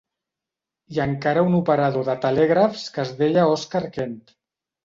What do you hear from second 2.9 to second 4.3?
que es deia Oscar Kent.